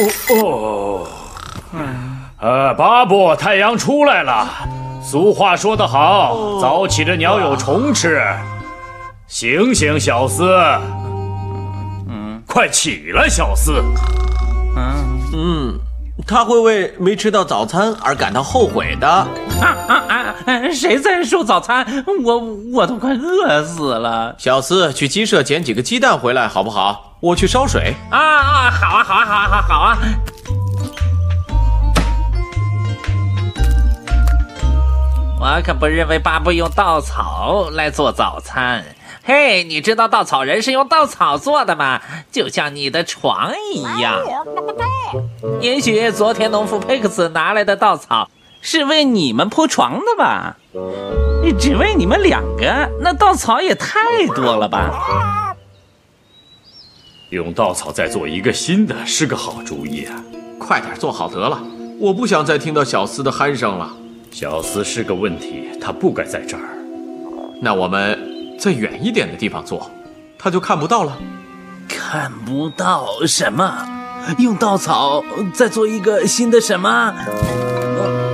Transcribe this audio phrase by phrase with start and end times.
[0.00, 1.06] Oh, 哦，
[2.40, 4.48] 呃，巴布，太阳出来了。
[5.02, 8.22] 俗话说得好，早起的鸟有虫吃。
[9.26, 10.48] 醒醒，小斯！
[12.08, 13.74] 嗯，快起来，小斯！
[14.74, 15.78] 嗯嗯，
[16.26, 19.06] 他会为没吃到早餐而感到后悔的。
[19.06, 19.26] 啊
[19.86, 20.34] 啊啊！
[20.72, 21.86] 谁在说早餐？
[22.24, 22.38] 我
[22.72, 24.34] 我都快饿死了！
[24.38, 27.09] 小斯，去鸡舍捡几个鸡蛋回来好不好？
[27.20, 27.94] 我去烧水。
[28.10, 28.70] 啊啊！
[28.70, 29.98] 好啊好啊好啊好啊好啊！
[35.40, 38.84] 我可不认为巴布用稻草来做早餐。
[39.22, 42.00] 嘿，你知道稻草人是用稻草做的吗？
[42.30, 44.18] 就像你的床一样。
[45.60, 48.30] 也许昨天农夫佩克斯拿来的稻草
[48.62, 50.56] 是为你们铺床的吧？
[51.58, 53.98] 只为你们两个，那稻草也太
[54.34, 55.49] 多了吧？
[57.30, 60.20] 用稻草再做一个新的是个好主意啊！
[60.58, 61.62] 快点做好得了，
[62.00, 63.88] 我不想再听到小厮的鼾声了。
[64.32, 66.62] 小厮是个问题，他不该在这儿。
[67.60, 68.18] 那我们
[68.58, 69.88] 在远一点的地方做，
[70.36, 71.16] 他就看不到了。
[71.86, 73.72] 看不到什么？
[74.38, 75.22] 用稻草
[75.54, 76.90] 再做一个新的什么？
[76.90, 77.14] 啊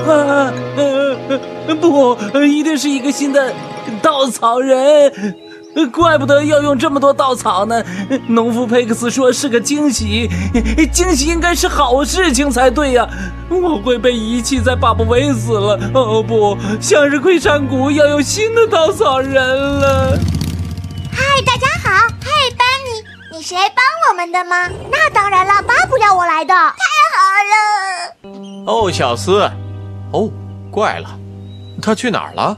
[0.06, 3.52] 呃不，一定是一个新的
[4.00, 5.36] 稻草人。
[5.92, 7.82] 怪不得要用这么多稻草呢。
[8.28, 10.30] 农夫佩克斯说是个惊喜，
[10.92, 13.08] 惊喜应该是好事情才对呀、
[13.50, 15.78] 我会被遗弃在巴布韦斯了。
[15.92, 20.18] 哦不，向日葵山谷要有新的稻草人了。
[21.12, 22.08] 嗨，大家好！
[22.20, 24.68] 嗨，班尼，你是来帮我们的吗？
[24.90, 26.54] 那当然了，巴不了我来的。
[26.54, 27.20] 太好
[27.52, 28.64] 了！
[28.66, 29.50] 哦，小斯，
[30.12, 30.30] 哦，
[30.70, 31.08] 怪了，
[31.82, 32.56] 他去哪儿了？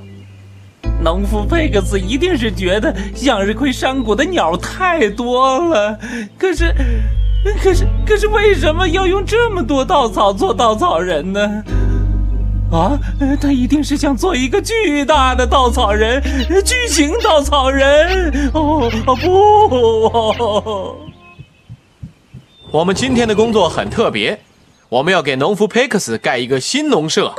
[1.01, 5.99] 农夫佩克斯一定是觉得向日葵山谷的鸟太多了，
[6.37, 6.75] 可是，
[7.63, 11.65] 可是，可是为什么要用这么多稻草做稻草人呢？
[12.73, 12.99] 啊，
[13.41, 16.23] 他一定是想做一个巨大的稻草人，
[16.65, 18.51] 巨型稻草人。
[18.53, 20.97] 哦哦不！
[22.71, 24.39] 我们今天的工作很特别，
[24.91, 27.35] 我们要给农夫佩克斯盖一个新农舍。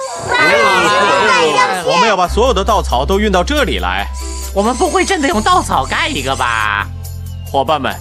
[1.83, 4.05] 我们要把所有的稻草都运到这里来。
[4.53, 6.87] 我们不会真的用稻草盖一个吧？
[7.51, 7.91] 伙伴们，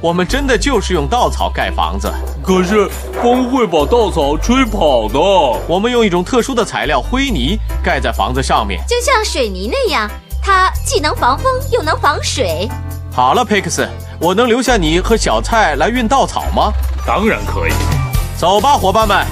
[0.00, 2.08] 我们真的就是用稻草盖房子。
[2.44, 2.88] 可是
[3.20, 5.18] 风会把稻草吹跑的。
[5.66, 8.80] 我们用一种特殊的材料灰泥盖在房子上面。
[8.88, 10.08] 就像水泥那样，
[10.40, 12.68] 它既能防风又能防水。
[13.12, 13.88] 好了，佩克斯，
[14.20, 16.70] 我能留下你和小菜来运稻草吗？
[17.04, 17.72] 当然可以。
[18.42, 19.24] 走吧，伙伴们。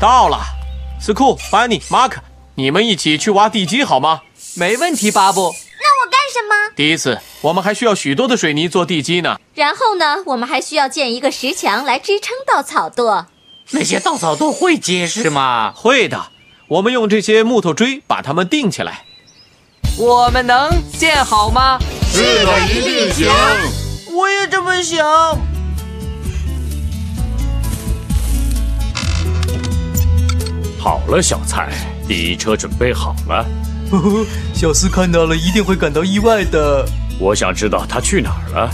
[0.00, 0.40] 到了，
[1.00, 2.20] 斯库、班尼、马克，
[2.56, 4.22] 你们一起去挖地基好吗？
[4.56, 5.42] 没问题，巴布。
[5.78, 6.72] 那我干什么？
[6.74, 9.38] 第一次，我们还需要许多的水泥做地基呢。
[9.54, 13.26] 然后呢，我们还需要建一个石墙来支撑稻草垛。
[13.70, 15.72] 那些稻草垛会结实吗？
[15.72, 16.30] 会的，
[16.66, 19.04] 我们用这些木头锥把它们钉起来。
[19.96, 21.78] 我们能建好吗？
[22.10, 23.28] 是的，一定行。
[24.12, 25.06] 我也这么想。
[30.78, 31.70] 好了，小蔡，
[32.06, 33.46] 第一车准备好了。
[34.54, 36.84] 小斯看到了一定会感到意外的。
[37.20, 38.70] 我想知道他去哪儿了。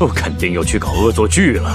[0.00, 1.70] 哦，肯定又去搞恶作剧了。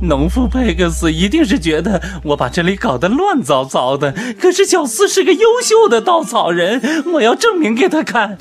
[0.00, 6.80] 农夫佩克斯一定是觉得我把这里搞得乱糟糟的，可是小四是个优秀的稻草人，
[7.14, 8.38] 我要证明给他看。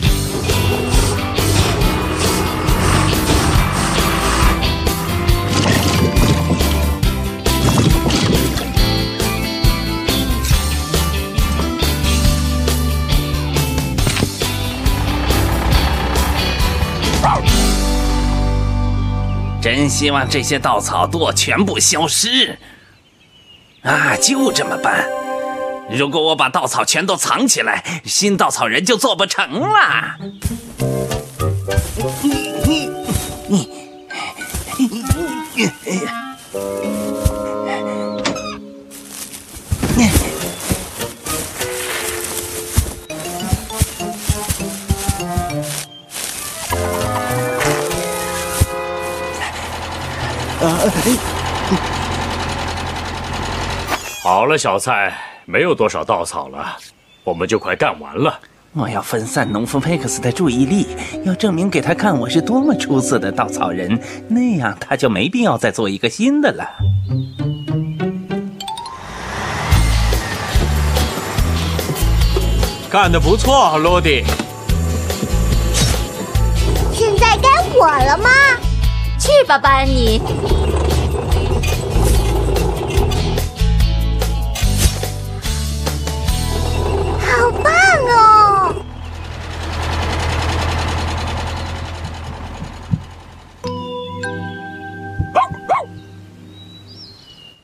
[19.68, 22.58] 真希望这些稻草垛全部消失。
[23.81, 25.06] 啊，就这么办。
[25.92, 30.16] 如果我把稻草全都藏起来，新稻草人就做不成了。
[54.24, 55.15] 好了，小蔡，
[55.45, 56.77] 没有多少稻草了，
[57.24, 58.39] 我们就快干完了。
[58.74, 60.88] 我要分散农夫佩克斯的注意力，
[61.24, 66.68] 要证明给他看我是多么出色的稻草人，那样他就没必要再做一个新的了。
[72.89, 74.24] 干得不错，罗迪。
[76.94, 78.30] 现在该我了吗？
[79.27, 80.21] 去吧，班尼。
[87.19, 87.74] 好棒
[88.07, 88.74] 哦！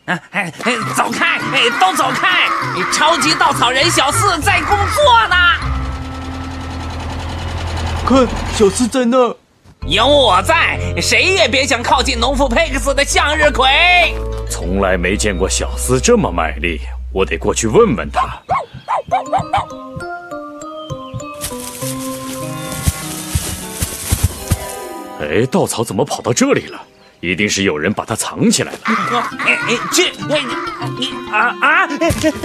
[0.05, 1.39] 啊，哎哎，走开！
[1.53, 2.49] 哎，都走开！
[2.91, 5.35] 超级稻草人小四在工作呢。
[8.05, 9.37] 看，小四在那儿。
[9.85, 13.67] 有我在，谁也别想靠近农夫佩克斯的向日葵。
[14.49, 16.79] 从来没见过小斯这么卖力，
[17.11, 18.41] 我得过去问问他。
[25.19, 26.81] 哎，稻草怎么跑到这里了？
[27.23, 28.79] 一定是有人把它藏起来了。
[29.45, 30.41] 哎哎，这哎
[30.99, 31.87] 你啊啊！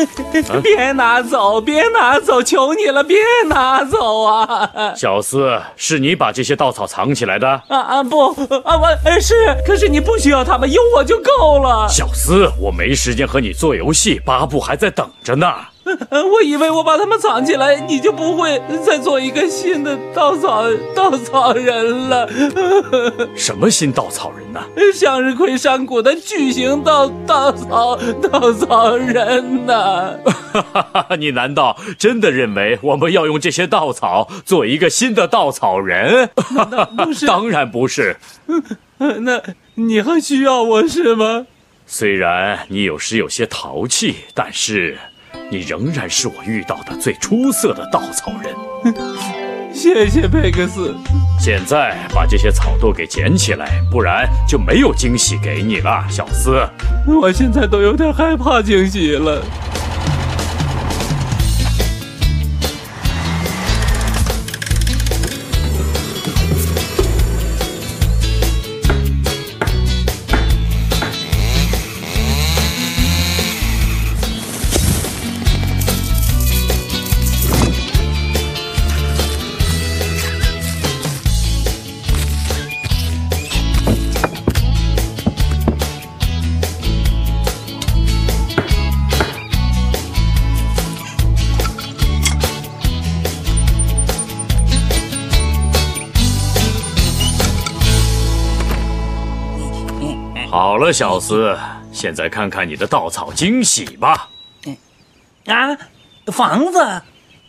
[0.62, 4.94] 别拿走，别拿走，求你了，别拿走啊！
[4.94, 7.48] 小四，是你把这些稻草藏起来的？
[7.66, 9.34] 啊啊不啊我呃是，
[9.66, 11.88] 可是你不需要他们，有我就够了。
[11.88, 15.52] 小四，我没时间和你做游戏，巴布还在等着呢。
[16.10, 20.64] 呃 我以为我把它们藏起来，你就不会再做一个新的稻草
[20.94, 22.28] 稻草人了。
[23.34, 24.60] 什么新稻草人呢？
[24.94, 30.18] 向日葵山谷的巨型稻稻草稻草人呢？
[31.18, 36.30] 你难道真的认为我们要用这些稻草做一个新的稻草人？
[36.96, 38.16] 不是当然不是。
[38.98, 39.40] 那
[39.74, 41.46] 你还需要我是吗？
[41.86, 44.98] 虽然你有时有些淘气，但是
[45.50, 48.54] 你仍然是我遇到的最出色的稻草人。
[49.72, 50.94] 谢谢佩克斯。
[51.38, 56.66] 现在把这些草垛给捡起来，不然就没有惊喜给你了，小斯。
[57.06, 59.40] 我现在都有点害怕惊喜了。
[100.60, 101.56] 好了，小斯，
[101.92, 104.28] 现在看看你的稻草惊喜吧。
[105.46, 105.78] 啊，
[106.32, 107.02] 房子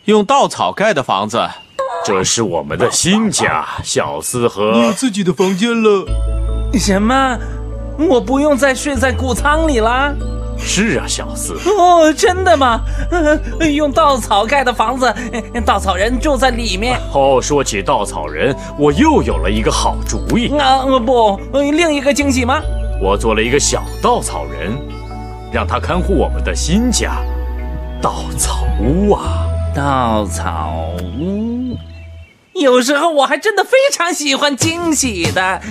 [0.04, 1.44] 用稻草盖的房子，
[2.04, 6.06] 这是我们的新家，小斯你有自己的房间了。
[6.74, 7.36] 什么？
[7.98, 10.14] 我不用再睡在谷仓里啦？
[10.56, 11.54] 是啊，小斯。
[11.80, 12.80] 哦，真的吗？
[13.10, 15.12] 呃用稻草盖的房子，
[15.52, 16.96] 呃稻草人住在里面。
[17.12, 20.56] 哦，说起稻草人，我又有了一个好主意。
[20.56, 22.62] 啊，呃不，呃另一个惊喜吗？
[23.00, 24.78] 我做了一个小稻草人，
[25.50, 27.16] 让他看护我们的新家——
[28.00, 29.46] 稻草屋啊。
[29.74, 31.78] 稻草屋。
[32.54, 35.62] 有时候我还真的非常喜欢惊喜的。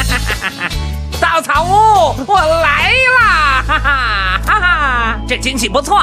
[1.20, 3.62] 稻草屋，我来啦！
[3.66, 5.20] 哈哈哈哈！
[5.28, 6.02] 这惊喜不错，